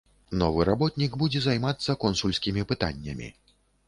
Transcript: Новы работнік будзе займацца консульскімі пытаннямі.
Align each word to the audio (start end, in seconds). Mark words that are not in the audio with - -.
Новы 0.43 0.61
работнік 0.69 1.11
будзе 1.23 1.41
займацца 1.43 1.95
консульскімі 2.05 2.63
пытаннямі. 2.73 3.29